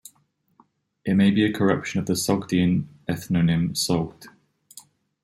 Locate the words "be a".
1.29-1.53